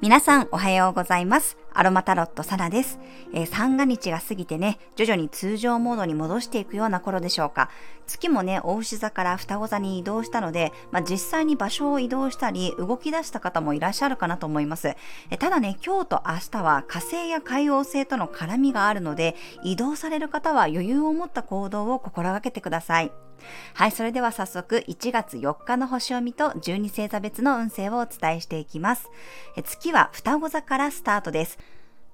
[0.00, 1.56] 皆さんおはようございます。
[1.78, 2.98] アロマタロットサナです、
[3.34, 7.68] えー、三が日が過ぎてね、徐々に通常モードに戻していくような頃でしょうか。
[8.06, 14.96] 月もね、大牛座から双子座に移動したので、まあ、実際に場所を移動したり、動き出した方もいらっしゃるかなと思います。
[15.30, 23.12] えただね、今日と明日は火星や海王星との絡みがあるので、移動される方は余裕を持った行動を心がけてください。
[23.74, 29.10] はい、それでは早速1月4日の星読みと12星座別の運勢をお伝えしていきます。
[29.64, 31.58] 月は双子座からスタートです。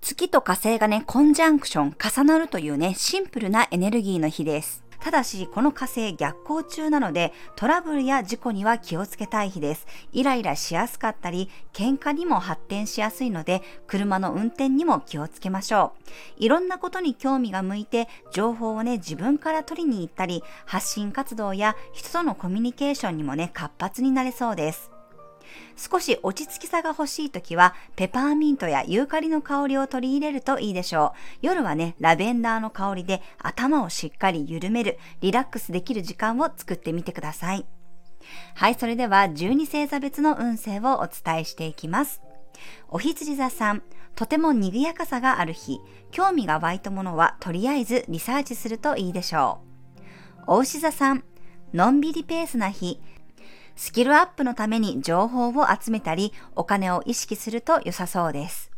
[0.00, 4.88] 月と火星がね、コンジャンクション、重なるというね、シンプルなエネルギーの日です。
[5.00, 9.86] ただし、この火星逆行中なので、トラブルや事故には気をつけたい日です。
[10.12, 15.92] イライラしやすかったり、喧嘩にも発展しやすいので、車の運転にも気をつけましょ
[16.38, 16.44] う。
[16.44, 24.90] いろんなことに興味が向いて、情報をね、自分から取りに行ったり、発信活動や人とのコミュニケーションにもね、活発になれそうです。
[25.76, 31.38] 少し落ち着きさが欲しい時は、ペパーミントやユーカリの香りを取り入れるといいでしょう。
[31.42, 37.66] 夜はね、ラベンダーの香りで頭をしっかり緩める、リラックスできる時間を作ってみてください。
[38.54, 42.22] はい、それでは12星座別の運勢をお伝えしていきます。
[42.88, 43.82] お羊座さん、
[44.14, 49.60] とても賑やかさがある日、興味が湧いたものはとりあえずリサーチするといいでしょ
[50.48, 50.54] う。
[50.54, 51.24] お牛座さん、
[51.72, 53.00] のんびりペースな日、
[53.78, 58.72] スキルアップのために情報を集めたり、お金を意識すると良さそうです。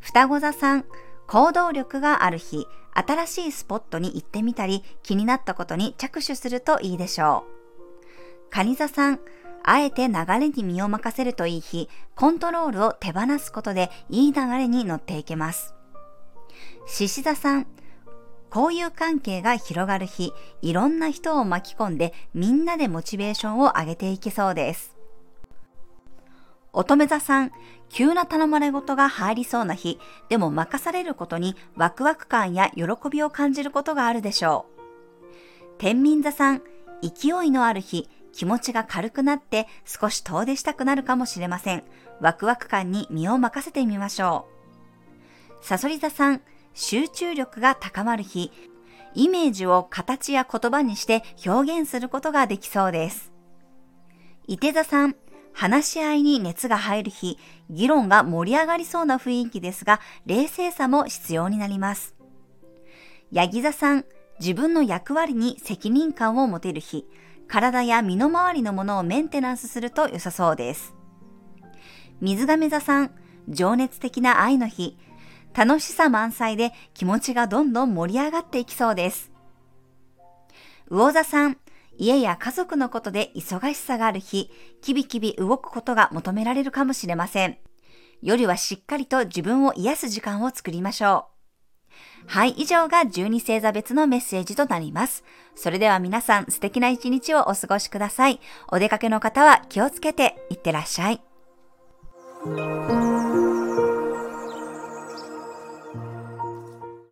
[0.00, 0.84] 双子座さん、
[1.28, 8.50] 行動力がある日、新しいスポットに行ってみたり、気になったことに着手するといいでしょう。
[8.50, 9.20] 蟹座さん、
[9.62, 15.74] あえて流れに身を任せるといい日、コントロールを手放すことでいい流れに乗っていけます。
[16.88, 17.68] 獅子座さん、
[18.54, 24.94] 交友関係が広がる日、いろんな人を巻き込んでみんなでモチベーションを上げていけそうです。
[26.74, 27.52] 乙女座さん、
[27.88, 29.98] 急な頼まれ事が入りそうな日、
[30.28, 34.82] でも任されることにワクワク感や喜びを感じることがあるでしょう。
[35.78, 36.62] 天秤座さん、
[37.02, 41.84] 勢いのある日、気持ちが軽くなって少し遠出したくなるかもしれません。
[42.20, 44.46] ワクワク感に身を任せてみましょ
[45.60, 45.64] う。
[45.64, 46.42] サソリ座さん、
[46.74, 48.50] 集中力が高まる日、
[49.14, 53.32] イメージを形や言葉にして表現することができそうです。
[54.46, 55.16] 伊手座さん、
[55.52, 57.38] 話し合いに熱が入る日、
[57.70, 62.14] 議論が盛り上がりそうな雰囲気ですが、冷静さも必要になります。
[63.30, 64.04] ヤギ座さん、
[64.40, 67.06] 自分の役割に責任感を持てる日、
[67.48, 70.94] 体や身の回りのものをメンテナンスすると良さそうです。
[72.20, 73.10] 水亀座さん、
[73.48, 74.96] 情熱的な愛の日、
[75.54, 79.30] 楽しさ満載で気持ちがどんどん盛り上がっていきそうです。
[80.90, 81.58] 魚座さん、
[81.96, 87.58] 家や家族のことで忙しさがある日、キビキビ動くことが求められるかもしれません。
[88.22, 91.32] 夜はしっかりと自分を癒す時間を作りましょう。
[92.26, 95.24] はい、以上が12星座別のメッセージとなります。
[95.54, 98.40] それでは皆さん素敵な一日をお過ごしください。
[98.68, 101.20] お出かけの方は気をつけていってらっしゃい。